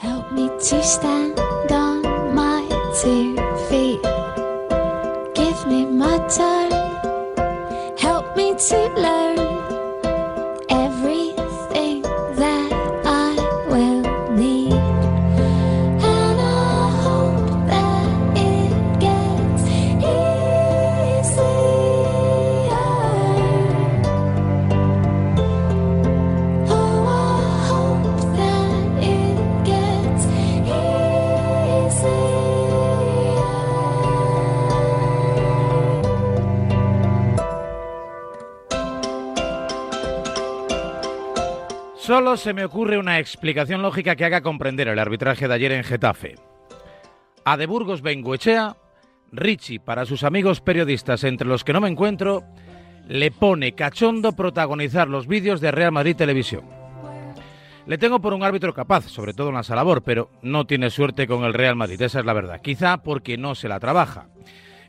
[0.00, 1.38] Help me to stand
[1.70, 2.66] on my
[3.02, 3.36] two
[3.68, 4.00] feet.
[5.34, 6.72] Give me my time.
[7.98, 9.49] Help me to learn
[42.10, 45.84] Solo se me ocurre una explicación lógica que haga comprender el arbitraje de ayer en
[45.84, 46.34] Getafe.
[47.44, 48.76] A de Burgos Bengoechea,
[49.30, 52.42] Richie, para sus amigos periodistas entre los que no me encuentro,
[53.06, 56.64] le pone cachondo protagonizar los vídeos de Real Madrid Televisión.
[57.86, 61.28] Le tengo por un árbitro capaz, sobre todo en la labor, pero no tiene suerte
[61.28, 62.60] con el Real Madrid, esa es la verdad.
[62.60, 64.26] Quizá porque no se la trabaja.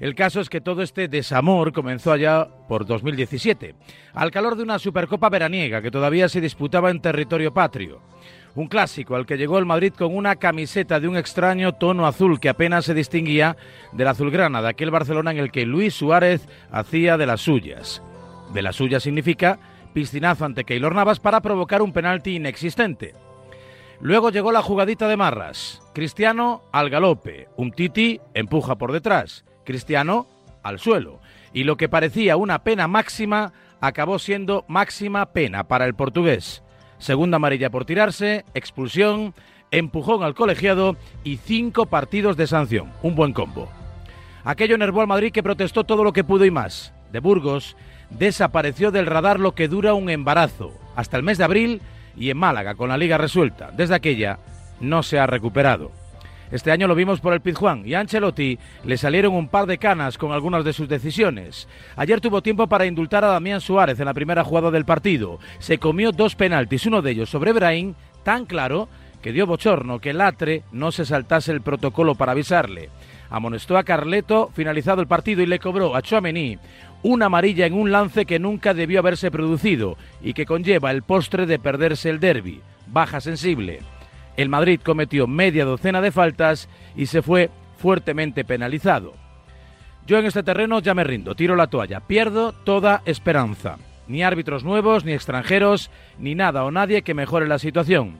[0.00, 3.74] El caso es que todo este desamor comenzó allá por 2017,
[4.14, 8.00] al calor de una Supercopa veraniega que todavía se disputaba en territorio patrio.
[8.54, 12.40] Un clásico al que llegó el Madrid con una camiseta de un extraño tono azul
[12.40, 13.58] que apenas se distinguía
[13.92, 18.02] del azulgrana de aquel Barcelona en el que Luis Suárez hacía de las suyas.
[18.54, 19.58] De las suyas significa
[19.92, 23.14] piscinazo ante Keylor Navas para provocar un penalti inexistente.
[24.00, 25.82] Luego llegó la jugadita de Marras.
[25.92, 27.48] Cristiano al galope.
[27.56, 29.44] Un Titi empuja por detrás.
[29.64, 30.26] Cristiano
[30.62, 31.20] al suelo.
[31.52, 36.62] Y lo que parecía una pena máxima acabó siendo máxima pena para el portugués.
[36.98, 39.34] Segunda amarilla por tirarse, expulsión,
[39.70, 42.92] empujón al colegiado y cinco partidos de sanción.
[43.02, 43.68] Un buen combo.
[44.44, 46.92] Aquello enervó al Madrid que protestó todo lo que pudo y más.
[47.12, 47.76] De Burgos
[48.10, 51.82] desapareció del radar lo que dura un embarazo, hasta el mes de abril
[52.16, 53.70] y en Málaga con la liga resuelta.
[53.72, 54.38] Desde aquella
[54.80, 55.90] no se ha recuperado.
[56.50, 60.18] Este año lo vimos por el Pizjuán y Ancelotti le salieron un par de canas
[60.18, 61.68] con algunas de sus decisiones.
[61.94, 65.38] Ayer tuvo tiempo para indultar a Damián Suárez en la primera jugada del partido.
[65.60, 67.94] Se comió dos penaltis, uno de ellos sobre Brahim,
[68.24, 68.88] tan claro
[69.22, 72.90] que dio bochorno que Latre no se saltase el protocolo para avisarle.
[73.28, 76.58] Amonestó a Carleto finalizado el partido y le cobró a Chouameni
[77.02, 81.46] una amarilla en un lance que nunca debió haberse producido y que conlleva el postre
[81.46, 82.60] de perderse el derby.
[82.88, 83.80] Baja sensible.
[84.40, 89.12] El Madrid cometió media docena de faltas y se fue fuertemente penalizado.
[90.06, 93.76] Yo en este terreno ya me rindo, tiro la toalla, pierdo toda esperanza.
[94.08, 98.16] Ni árbitros nuevos, ni extranjeros, ni nada o nadie que mejore la situación.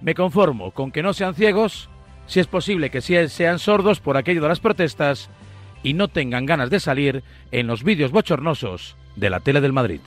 [0.00, 1.90] Me conformo con que no sean ciegos,
[2.26, 5.28] si es posible que sean sordos por aquello de las protestas
[5.82, 10.00] y no tengan ganas de salir en los vídeos bochornosos de la tele del Madrid.